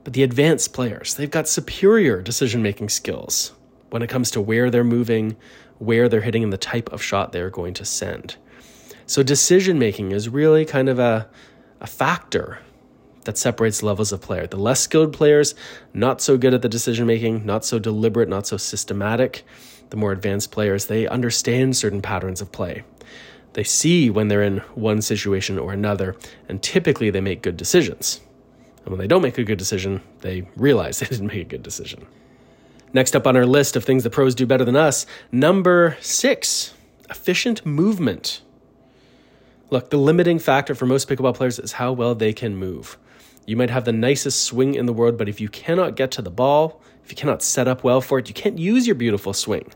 But 0.03 0.15
the 0.15 0.23
advanced 0.23 0.73
players, 0.73 1.15
they've 1.15 1.31
got 1.31 1.47
superior 1.47 2.23
decision 2.23 2.62
making 2.62 2.88
skills 2.88 3.53
when 3.91 4.03
it 4.03 4.09
comes 4.09 4.31
to 4.33 4.41
where 4.41 4.71
they're 4.71 4.85
moving, 4.85 5.37
where 5.80 6.08
they're 6.08 6.20
hitting, 6.20 6.44
and 6.44 6.52
the 6.52 6.58
type 6.58 6.92
of 6.92 7.02
shot 7.02 7.32
they're 7.32 7.50
going 7.50 7.75
to 7.75 7.84
send. 7.84 8.37
So, 9.06 9.25
decision 9.25 9.78
making 9.78 10.12
is 10.12 10.28
really 10.28 10.64
kind 10.64 10.88
of 10.88 11.00
a, 11.00 11.28
a 11.80 11.87
factor 11.88 12.60
that 13.25 13.37
separates 13.37 13.82
levels 13.82 14.12
of 14.12 14.20
player. 14.20 14.46
The 14.46 14.56
less 14.56 14.80
skilled 14.80 15.12
players, 15.12 15.54
not 15.92 16.20
so 16.20 16.38
good 16.38 16.54
at 16.54 16.62
the 16.62 16.68
decision 16.68 17.06
making, 17.06 17.44
not 17.44 17.64
so 17.64 17.78
deliberate, 17.78 18.28
not 18.28 18.46
so 18.46 18.56
systematic. 18.56 19.44
The 19.90 19.96
more 19.96 20.12
advanced 20.12 20.52
players, 20.52 20.87
they 20.87 21.08
understand 21.08 21.76
certain 21.76 22.00
patterns 22.00 22.40
of 22.40 22.52
play. 22.52 22.84
They 23.54 23.64
see 23.64 24.10
when 24.10 24.28
they're 24.28 24.42
in 24.42 24.58
one 24.75 25.02
situation 25.02 25.58
or 25.58 25.72
another, 25.72 26.16
and 26.49 26.62
typically 26.62 27.10
they 27.10 27.20
make 27.20 27.42
good 27.42 27.56
decisions. 27.56 28.20
And 28.84 28.90
when 28.90 28.99
they 28.99 29.08
don't 29.08 29.22
make 29.22 29.38
a 29.38 29.44
good 29.44 29.58
decision, 29.58 30.02
they 30.20 30.49
realize 30.56 30.99
they 31.00 31.06
didn't 31.06 31.26
make 31.26 31.42
a 31.42 31.44
good 31.44 31.62
decision. 31.62 32.06
Next 32.92 33.14
up 33.14 33.26
on 33.26 33.37
our 33.37 33.47
list 33.47 33.76
of 33.76 33.85
things 33.85 34.02
the 34.02 34.11
pros 34.11 34.35
do 34.35 34.47
better 34.47 34.64
than 34.64 34.76
us, 34.76 35.06
number 35.30 35.97
six, 36.00 36.75
efficient 37.09 37.64
movement. 37.64 38.42
Look, 39.70 39.90
the 39.90 39.97
limiting 39.97 40.40
factor 40.40 40.75
for 40.75 40.87
most 40.87 41.09
pickleball 41.09 41.37
players 41.37 41.61
is 41.61 41.73
how 41.73 41.92
well 41.92 42.14
they 42.16 42.32
can 42.32 42.56
move. 42.56 42.99
You 43.47 43.56
might 43.56 43.70
have 43.70 43.85
the 43.85 43.92
nicest 43.92 44.42
swing 44.42 44.75
in 44.75 44.87
the 44.87 44.92
world, 44.92 45.16
but 45.16 45.28
if 45.28 45.40
you 45.40 45.49
cannot 45.49 45.94
get 45.94 46.11
to 46.12 46.23
the 46.23 46.30
ball, 46.30 46.80
if 47.04 47.11
you 47.11 47.16
cannot 47.16 47.42
set 47.42 47.68
up 47.68 47.85
well 47.85 48.00
for 48.00 48.18
it, 48.18 48.28
you 48.28 48.35
can't 48.35 48.59
use 48.59 48.87
your 48.87 48.97
beautiful 48.97 49.32
swing. 49.32 49.73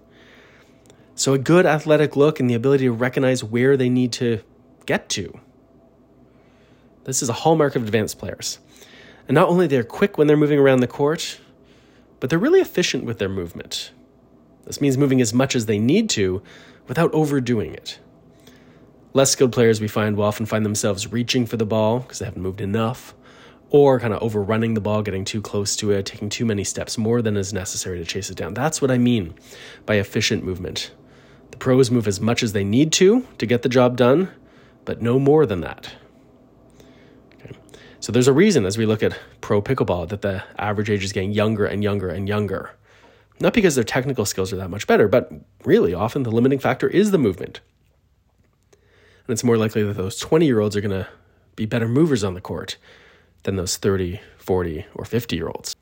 So, 1.14 1.32
a 1.32 1.38
good 1.38 1.64
athletic 1.64 2.16
look 2.16 2.40
and 2.40 2.50
the 2.50 2.54
ability 2.54 2.84
to 2.84 2.92
recognize 2.92 3.44
where 3.44 3.76
they 3.76 3.88
need 3.88 4.12
to 4.14 4.40
get 4.86 5.08
to. 5.10 5.38
This 7.04 7.22
is 7.22 7.28
a 7.28 7.32
hallmark 7.32 7.76
of 7.76 7.84
advanced 7.84 8.18
players. 8.18 8.58
And 9.28 9.34
not 9.34 9.48
only 9.48 9.66
they're 9.66 9.84
quick 9.84 10.18
when 10.18 10.26
they're 10.26 10.36
moving 10.36 10.58
around 10.58 10.80
the 10.80 10.88
court, 10.88 11.38
but 12.24 12.30
they're 12.30 12.38
really 12.38 12.62
efficient 12.62 13.04
with 13.04 13.18
their 13.18 13.28
movement. 13.28 13.92
This 14.64 14.80
means 14.80 14.96
moving 14.96 15.20
as 15.20 15.34
much 15.34 15.54
as 15.54 15.66
they 15.66 15.78
need 15.78 16.08
to 16.08 16.42
without 16.88 17.12
overdoing 17.12 17.74
it. 17.74 17.98
Less 19.12 19.32
skilled 19.32 19.52
players 19.52 19.78
we 19.78 19.88
find 19.88 20.16
will 20.16 20.24
often 20.24 20.46
find 20.46 20.64
themselves 20.64 21.12
reaching 21.12 21.44
for 21.44 21.58
the 21.58 21.66
ball 21.66 21.98
because 21.98 22.20
they 22.20 22.24
haven't 22.24 22.40
moved 22.40 22.62
enough, 22.62 23.12
or 23.68 24.00
kind 24.00 24.14
of 24.14 24.22
overrunning 24.22 24.72
the 24.72 24.80
ball, 24.80 25.02
getting 25.02 25.26
too 25.26 25.42
close 25.42 25.76
to 25.76 25.90
it, 25.90 26.06
taking 26.06 26.30
too 26.30 26.46
many 26.46 26.64
steps, 26.64 26.96
more 26.96 27.20
than 27.20 27.36
is 27.36 27.52
necessary 27.52 27.98
to 27.98 28.06
chase 28.06 28.30
it 28.30 28.38
down. 28.38 28.54
That's 28.54 28.80
what 28.80 28.90
I 28.90 28.96
mean 28.96 29.34
by 29.84 29.96
efficient 29.96 30.42
movement. 30.42 30.92
The 31.50 31.58
pros 31.58 31.90
move 31.90 32.08
as 32.08 32.22
much 32.22 32.42
as 32.42 32.54
they 32.54 32.64
need 32.64 32.90
to 32.92 33.26
to 33.36 33.44
get 33.44 33.60
the 33.60 33.68
job 33.68 33.98
done, 33.98 34.30
but 34.86 35.02
no 35.02 35.18
more 35.18 35.44
than 35.44 35.60
that. 35.60 35.92
So 38.04 38.12
there's 38.12 38.28
a 38.28 38.34
reason 38.34 38.66
as 38.66 38.76
we 38.76 38.84
look 38.84 39.02
at 39.02 39.18
pro 39.40 39.62
pickleball 39.62 40.10
that 40.10 40.20
the 40.20 40.44
average 40.58 40.90
age 40.90 41.02
is 41.04 41.14
getting 41.14 41.32
younger 41.32 41.64
and 41.64 41.82
younger 41.82 42.10
and 42.10 42.28
younger. 42.28 42.72
Not 43.40 43.54
because 43.54 43.76
their 43.76 43.82
technical 43.82 44.26
skills 44.26 44.52
are 44.52 44.56
that 44.56 44.68
much 44.68 44.86
better, 44.86 45.08
but 45.08 45.32
really 45.64 45.94
often 45.94 46.22
the 46.22 46.30
limiting 46.30 46.58
factor 46.58 46.86
is 46.86 47.12
the 47.12 47.18
movement. 47.18 47.62
And 48.72 49.32
it's 49.32 49.42
more 49.42 49.56
likely 49.56 49.82
that 49.84 49.94
those 49.94 50.18
20 50.18 50.44
year 50.44 50.60
olds 50.60 50.76
are 50.76 50.82
going 50.82 50.90
to 50.90 51.08
be 51.56 51.64
better 51.64 51.88
movers 51.88 52.22
on 52.22 52.34
the 52.34 52.42
court 52.42 52.76
than 53.44 53.56
those 53.56 53.78
30, 53.78 54.20
40, 54.36 54.84
or 54.94 55.06
50 55.06 55.36
year 55.36 55.48
olds. 55.48 55.74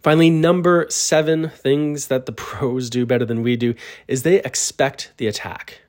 Finally, 0.00 0.30
number 0.30 0.86
seven 0.88 1.50
things 1.50 2.06
that 2.06 2.24
the 2.24 2.32
pros 2.48 2.88
do 2.88 3.04
better 3.04 3.26
than 3.26 3.42
we 3.42 3.56
do 3.56 3.74
is 4.08 4.22
they 4.22 4.36
expect 4.36 5.12
the 5.18 5.26
attack. 5.26 5.82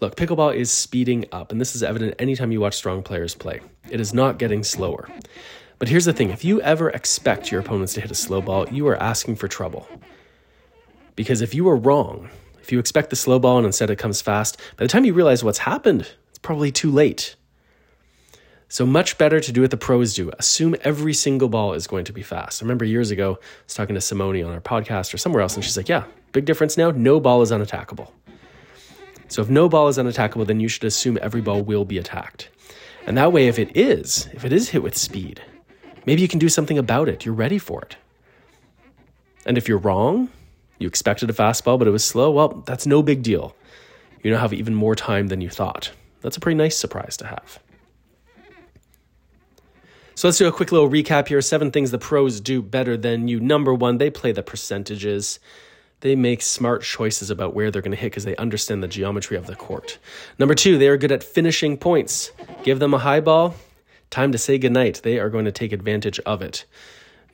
Look, 0.00 0.16
pickleball 0.16 0.54
is 0.54 0.70
speeding 0.70 1.26
up, 1.30 1.52
and 1.52 1.60
this 1.60 1.76
is 1.76 1.82
evident 1.82 2.14
anytime 2.18 2.52
you 2.52 2.60
watch 2.60 2.74
strong 2.74 3.02
players 3.02 3.34
play. 3.34 3.60
It 3.90 4.00
is 4.00 4.14
not 4.14 4.38
getting 4.38 4.64
slower. 4.64 5.08
But 5.78 5.88
here's 5.88 6.06
the 6.06 6.14
thing 6.14 6.30
if 6.30 6.42
you 6.42 6.60
ever 6.62 6.88
expect 6.88 7.52
your 7.52 7.60
opponents 7.60 7.92
to 7.94 8.00
hit 8.00 8.10
a 8.10 8.14
slow 8.14 8.40
ball, 8.40 8.66
you 8.70 8.88
are 8.88 8.96
asking 8.96 9.36
for 9.36 9.46
trouble. 9.46 9.86
Because 11.16 11.42
if 11.42 11.54
you 11.54 11.68
are 11.68 11.76
wrong, 11.76 12.30
if 12.62 12.72
you 12.72 12.78
expect 12.78 13.10
the 13.10 13.16
slow 13.16 13.38
ball 13.38 13.58
and 13.58 13.66
instead 13.66 13.90
it 13.90 13.96
comes 13.96 14.22
fast, 14.22 14.56
by 14.78 14.84
the 14.84 14.88
time 14.88 15.04
you 15.04 15.12
realize 15.12 15.44
what's 15.44 15.58
happened, 15.58 16.10
it's 16.30 16.38
probably 16.38 16.72
too 16.72 16.90
late. 16.90 17.36
So 18.68 18.86
much 18.86 19.18
better 19.18 19.40
to 19.40 19.52
do 19.52 19.62
what 19.62 19.70
the 19.70 19.76
pros 19.76 20.14
do. 20.14 20.30
Assume 20.38 20.76
every 20.82 21.12
single 21.12 21.48
ball 21.48 21.74
is 21.74 21.86
going 21.86 22.04
to 22.04 22.12
be 22.12 22.22
fast. 22.22 22.62
I 22.62 22.64
remember 22.64 22.84
years 22.84 23.10
ago, 23.10 23.32
I 23.32 23.64
was 23.64 23.74
talking 23.74 23.96
to 23.96 24.00
Simone 24.00 24.42
on 24.44 24.52
our 24.52 24.60
podcast 24.60 25.12
or 25.12 25.18
somewhere 25.18 25.42
else, 25.42 25.56
and 25.56 25.64
she's 25.64 25.76
like, 25.76 25.88
Yeah, 25.88 26.04
big 26.32 26.44
difference 26.44 26.78
now. 26.78 26.90
No 26.90 27.20
ball 27.20 27.42
is 27.42 27.50
unattackable. 27.50 28.10
So 29.30 29.40
if 29.40 29.48
no 29.48 29.68
ball 29.68 29.88
is 29.88 29.96
unattackable, 29.96 30.46
then 30.46 30.60
you 30.60 30.68
should 30.68 30.84
assume 30.84 31.16
every 31.22 31.40
ball 31.40 31.62
will 31.62 31.84
be 31.84 31.98
attacked. 31.98 32.50
And 33.06 33.16
that 33.16 33.32
way, 33.32 33.46
if 33.46 33.58
it 33.58 33.76
is, 33.76 34.28
if 34.32 34.44
it 34.44 34.52
is 34.52 34.68
hit 34.68 34.82
with 34.82 34.96
speed, 34.96 35.40
maybe 36.04 36.20
you 36.20 36.28
can 36.28 36.40
do 36.40 36.48
something 36.48 36.76
about 36.76 37.08
it. 37.08 37.24
You're 37.24 37.34
ready 37.34 37.58
for 37.58 37.80
it. 37.82 37.96
And 39.46 39.56
if 39.56 39.68
you're 39.68 39.78
wrong, 39.78 40.30
you 40.78 40.88
expected 40.88 41.30
a 41.30 41.32
fastball, 41.32 41.78
but 41.78 41.88
it 41.88 41.92
was 41.92 42.04
slow, 42.04 42.30
well, 42.30 42.62
that's 42.66 42.86
no 42.86 43.02
big 43.02 43.22
deal. 43.22 43.54
You 44.22 44.32
now 44.32 44.40
have 44.40 44.52
even 44.52 44.74
more 44.74 44.96
time 44.96 45.28
than 45.28 45.40
you 45.40 45.48
thought. 45.48 45.92
That's 46.22 46.36
a 46.36 46.40
pretty 46.40 46.56
nice 46.56 46.76
surprise 46.76 47.16
to 47.18 47.26
have. 47.26 47.60
So 50.14 50.28
let's 50.28 50.38
do 50.38 50.48
a 50.48 50.52
quick 50.52 50.72
little 50.72 50.90
recap 50.90 51.28
here. 51.28 51.40
Seven 51.40 51.70
things 51.70 51.92
the 51.92 51.98
pros 51.98 52.40
do 52.40 52.60
better 52.60 52.96
than 52.96 53.28
you. 53.28 53.40
Number 53.40 53.72
one, 53.72 53.96
they 53.96 54.10
play 54.10 54.32
the 54.32 54.42
percentages. 54.42 55.38
They 56.00 56.16
make 56.16 56.40
smart 56.40 56.82
choices 56.82 57.30
about 57.30 57.54
where 57.54 57.70
they're 57.70 57.82
going 57.82 57.92
to 57.92 57.96
hit 57.96 58.12
because 58.12 58.24
they 58.24 58.36
understand 58.36 58.82
the 58.82 58.88
geometry 58.88 59.36
of 59.36 59.46
the 59.46 59.54
court. 59.54 59.98
Number 60.38 60.54
two, 60.54 60.78
they 60.78 60.88
are 60.88 60.96
good 60.96 61.12
at 61.12 61.22
finishing 61.22 61.76
points. 61.76 62.32
Give 62.62 62.78
them 62.78 62.94
a 62.94 62.98
high 62.98 63.20
ball, 63.20 63.54
time 64.08 64.32
to 64.32 64.38
say 64.38 64.58
goodnight. 64.58 65.02
They 65.02 65.18
are 65.18 65.28
going 65.28 65.44
to 65.44 65.52
take 65.52 65.72
advantage 65.72 66.18
of 66.20 66.40
it. 66.40 66.64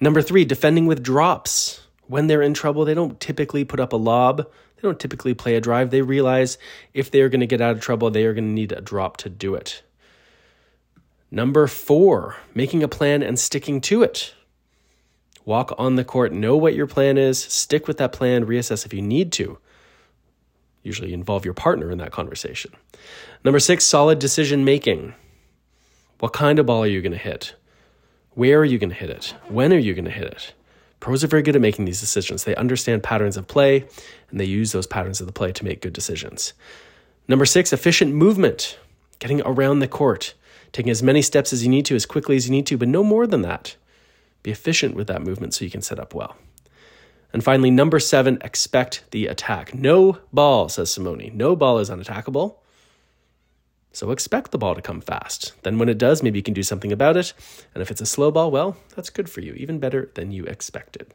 Number 0.00 0.20
three, 0.20 0.44
defending 0.44 0.86
with 0.86 1.02
drops. 1.02 1.80
When 2.08 2.26
they're 2.26 2.42
in 2.42 2.54
trouble, 2.54 2.84
they 2.84 2.94
don't 2.94 3.20
typically 3.20 3.64
put 3.64 3.80
up 3.80 3.92
a 3.92 3.96
lob. 3.96 4.38
They 4.38 4.82
don't 4.82 5.00
typically 5.00 5.34
play 5.34 5.54
a 5.54 5.60
drive. 5.60 5.90
They 5.90 6.02
realize 6.02 6.58
if 6.92 7.10
they 7.10 7.20
are 7.20 7.28
going 7.28 7.40
to 7.40 7.46
get 7.46 7.60
out 7.60 7.76
of 7.76 7.80
trouble, 7.80 8.10
they 8.10 8.24
are 8.24 8.34
going 8.34 8.48
to 8.48 8.52
need 8.52 8.72
a 8.72 8.80
drop 8.80 9.16
to 9.18 9.30
do 9.30 9.54
it. 9.54 9.82
Number 11.30 11.66
four, 11.66 12.36
making 12.54 12.82
a 12.82 12.88
plan 12.88 13.22
and 13.22 13.38
sticking 13.38 13.80
to 13.82 14.02
it. 14.02 14.34
Walk 15.46 15.74
on 15.78 15.96
the 15.96 16.04
court, 16.04 16.32
know 16.32 16.56
what 16.56 16.74
your 16.74 16.86
plan 16.86 17.16
is, 17.16 17.38
stick 17.38 17.88
with 17.88 17.96
that 17.96 18.12
plan, 18.12 18.44
reassess 18.44 18.84
if 18.84 18.92
you 18.92 19.00
need 19.00 19.32
to. 19.32 19.56
Usually 20.82 21.14
involve 21.14 21.46
your 21.46 21.54
partner 21.54 21.90
in 21.90 21.96
that 21.98 22.12
conversation. 22.12 22.72
Number 23.42 23.58
six, 23.58 23.84
solid 23.84 24.18
decision 24.18 24.62
making. 24.64 25.14
What 26.18 26.34
kind 26.34 26.58
of 26.58 26.66
ball 26.66 26.82
are 26.82 26.86
you 26.86 27.00
going 27.00 27.12
to 27.12 27.18
hit? 27.18 27.54
Where 28.34 28.58
are 28.58 28.64
you 28.64 28.78
going 28.78 28.90
to 28.90 28.96
hit 28.96 29.08
it? 29.08 29.34
When 29.48 29.72
are 29.72 29.78
you 29.78 29.94
going 29.94 30.04
to 30.04 30.10
hit 30.10 30.26
it? 30.26 30.52
Pros 31.00 31.24
are 31.24 31.28
very 31.28 31.42
good 31.42 31.56
at 31.56 31.62
making 31.62 31.86
these 31.86 32.00
decisions. 32.00 32.44
They 32.44 32.56
understand 32.56 33.02
patterns 33.02 33.38
of 33.38 33.46
play 33.46 33.86
and 34.30 34.38
they 34.38 34.44
use 34.44 34.72
those 34.72 34.86
patterns 34.86 35.20
of 35.20 35.26
the 35.26 35.32
play 35.32 35.52
to 35.52 35.64
make 35.64 35.80
good 35.80 35.94
decisions. 35.94 36.52
Number 37.26 37.46
six, 37.46 37.72
efficient 37.72 38.12
movement, 38.12 38.78
getting 39.18 39.40
around 39.42 39.78
the 39.78 39.88
court 39.88 40.34
taking 40.76 40.90
as 40.90 41.02
many 41.02 41.22
steps 41.22 41.54
as 41.54 41.62
you 41.62 41.70
need 41.70 41.86
to, 41.86 41.94
as 41.94 42.04
quickly 42.04 42.36
as 42.36 42.46
you 42.46 42.52
need 42.52 42.66
to, 42.66 42.76
but 42.76 42.86
no 42.86 43.02
more 43.02 43.26
than 43.26 43.40
that. 43.40 43.76
Be 44.46 44.52
efficient 44.52 44.94
with 44.94 45.08
that 45.08 45.22
movement 45.22 45.54
so 45.54 45.64
you 45.64 45.72
can 45.72 45.82
set 45.82 45.98
up 45.98 46.14
well. 46.14 46.36
And 47.32 47.42
finally, 47.42 47.68
number 47.68 47.98
seven, 47.98 48.38
expect 48.42 49.02
the 49.10 49.26
attack. 49.26 49.74
No 49.74 50.20
ball, 50.32 50.68
says 50.68 50.92
Simone. 50.92 51.32
No 51.34 51.56
ball 51.56 51.80
is 51.80 51.90
unattackable. 51.90 52.58
So 53.90 54.12
expect 54.12 54.52
the 54.52 54.58
ball 54.58 54.76
to 54.76 54.80
come 54.80 55.00
fast. 55.00 55.52
Then 55.64 55.80
when 55.80 55.88
it 55.88 55.98
does, 55.98 56.22
maybe 56.22 56.38
you 56.38 56.44
can 56.44 56.54
do 56.54 56.62
something 56.62 56.92
about 56.92 57.16
it. 57.16 57.32
And 57.74 57.82
if 57.82 57.90
it's 57.90 58.00
a 58.00 58.06
slow 58.06 58.30
ball, 58.30 58.52
well, 58.52 58.76
that's 58.94 59.10
good 59.10 59.28
for 59.28 59.40
you, 59.40 59.52
even 59.54 59.80
better 59.80 60.12
than 60.14 60.30
you 60.30 60.44
expected. 60.44 61.12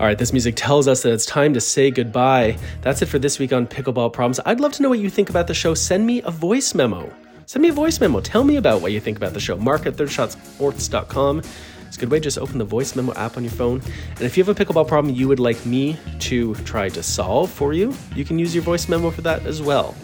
All 0.00 0.06
right, 0.08 0.18
this 0.18 0.32
music 0.32 0.56
tells 0.56 0.88
us 0.88 1.04
that 1.04 1.12
it's 1.12 1.26
time 1.26 1.54
to 1.54 1.60
say 1.60 1.92
goodbye. 1.92 2.58
That's 2.80 3.02
it 3.02 3.06
for 3.06 3.20
this 3.20 3.38
week 3.38 3.52
on 3.52 3.68
Pickleball 3.68 4.12
Problems. 4.12 4.40
I'd 4.44 4.58
love 4.58 4.72
to 4.72 4.82
know 4.82 4.88
what 4.88 4.98
you 4.98 5.10
think 5.10 5.30
about 5.30 5.46
the 5.46 5.54
show. 5.54 5.74
Send 5.74 6.04
me 6.04 6.22
a 6.22 6.30
voice 6.32 6.74
memo. 6.74 7.08
Send 7.52 7.64
me 7.64 7.68
a 7.68 7.72
voice 7.74 8.00
memo. 8.00 8.22
Tell 8.22 8.44
me 8.44 8.56
about 8.56 8.80
what 8.80 8.92
you 8.92 9.00
think 9.00 9.18
about 9.18 9.34
the 9.34 9.40
show. 9.40 9.58
Mark 9.58 9.84
at 9.84 9.92
thirdshotsports.com. 9.96 11.42
It's 11.86 11.96
a 11.98 12.00
good 12.00 12.10
way. 12.10 12.16
to 12.16 12.24
Just 12.24 12.38
open 12.38 12.56
the 12.56 12.64
voice 12.64 12.96
memo 12.96 13.12
app 13.12 13.36
on 13.36 13.44
your 13.44 13.52
phone. 13.52 13.82
And 14.12 14.22
if 14.22 14.38
you 14.38 14.42
have 14.42 14.58
a 14.58 14.64
pickleball 14.64 14.88
problem 14.88 15.14
you 15.14 15.28
would 15.28 15.38
like 15.38 15.66
me 15.66 15.98
to 16.20 16.54
try 16.64 16.88
to 16.88 17.02
solve 17.02 17.50
for 17.50 17.74
you, 17.74 17.94
you 18.14 18.24
can 18.24 18.38
use 18.38 18.54
your 18.54 18.64
voice 18.64 18.88
memo 18.88 19.10
for 19.10 19.20
that 19.20 19.44
as 19.44 19.60
well. 19.60 19.94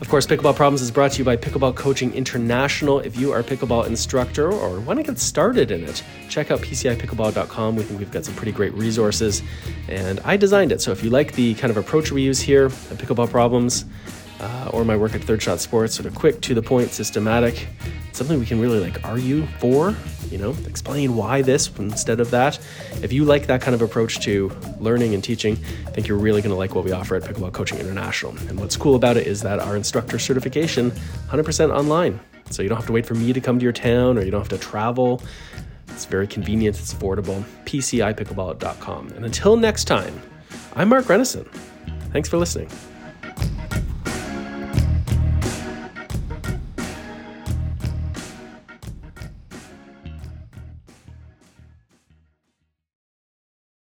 Of 0.00 0.08
course, 0.08 0.26
Pickleball 0.26 0.56
Problems 0.56 0.80
is 0.80 0.90
brought 0.90 1.12
to 1.12 1.18
you 1.18 1.24
by 1.24 1.36
Pickleball 1.36 1.74
Coaching 1.74 2.14
International. 2.14 3.00
If 3.00 3.18
you 3.18 3.32
are 3.32 3.40
a 3.40 3.44
pickleball 3.44 3.86
instructor 3.86 4.50
or 4.50 4.80
want 4.80 4.98
to 4.98 5.02
get 5.02 5.18
started 5.18 5.70
in 5.70 5.84
it, 5.84 6.02
check 6.28 6.50
out 6.50 6.60
PCIPickleball.com. 6.60 7.76
We 7.76 7.82
think 7.82 7.98
we've 7.98 8.10
got 8.10 8.24
some 8.24 8.34
pretty 8.34 8.52
great 8.52 8.74
resources, 8.74 9.42
and 9.88 10.20
I 10.20 10.36
designed 10.36 10.72
it. 10.72 10.82
So 10.82 10.92
if 10.92 11.02
you 11.02 11.08
like 11.08 11.32
the 11.32 11.54
kind 11.54 11.70
of 11.70 11.78
approach 11.78 12.12
we 12.12 12.20
use 12.22 12.40
here 12.40 12.66
at 12.66 12.98
Pickleball 12.98 13.30
Problems, 13.30 13.86
uh, 14.40 14.70
or 14.72 14.84
my 14.84 14.96
work 14.96 15.14
at 15.14 15.22
Third 15.22 15.42
Shot 15.42 15.60
Sports, 15.60 15.94
sort 15.94 16.06
of 16.06 16.14
quick, 16.14 16.40
to 16.42 16.54
the 16.54 16.62
point, 16.62 16.90
systematic, 16.90 17.66
something 18.12 18.38
we 18.38 18.46
can 18.46 18.60
really 18.60 18.80
like 18.80 19.04
argue 19.04 19.46
for 19.58 19.94
you 20.30 20.38
know, 20.38 20.54
explain 20.66 21.16
why 21.16 21.42
this 21.42 21.70
instead 21.78 22.20
of 22.20 22.30
that. 22.30 22.58
If 23.02 23.12
you 23.12 23.24
like 23.24 23.46
that 23.46 23.60
kind 23.60 23.74
of 23.74 23.82
approach 23.82 24.20
to 24.20 24.50
learning 24.78 25.14
and 25.14 25.22
teaching, 25.22 25.58
I 25.86 25.90
think 25.90 26.08
you're 26.08 26.18
really 26.18 26.42
going 26.42 26.50
to 26.50 26.56
like 26.56 26.74
what 26.74 26.84
we 26.84 26.92
offer 26.92 27.16
at 27.16 27.22
Pickleball 27.22 27.52
Coaching 27.52 27.78
International. 27.78 28.36
And 28.48 28.58
what's 28.58 28.76
cool 28.76 28.94
about 28.94 29.16
it 29.16 29.26
is 29.26 29.42
that 29.42 29.60
our 29.60 29.76
instructor 29.76 30.18
certification 30.18 30.90
100% 31.28 31.74
online. 31.74 32.20
So 32.50 32.62
you 32.62 32.68
don't 32.68 32.76
have 32.76 32.86
to 32.86 32.92
wait 32.92 33.06
for 33.06 33.14
me 33.14 33.32
to 33.32 33.40
come 33.40 33.58
to 33.58 33.62
your 33.62 33.72
town 33.72 34.18
or 34.18 34.22
you 34.22 34.30
don't 34.30 34.40
have 34.40 34.48
to 34.48 34.58
travel. 34.58 35.22
It's 35.88 36.04
very 36.04 36.26
convenient, 36.26 36.78
it's 36.78 36.92
affordable. 36.92 37.44
PCIpickleball.com. 37.64 39.08
And 39.16 39.24
until 39.24 39.56
next 39.56 39.84
time, 39.84 40.20
I'm 40.74 40.88
Mark 40.88 41.06
Renneisen. 41.06 41.48
Thanks 42.12 42.28
for 42.28 42.36
listening. 42.36 42.70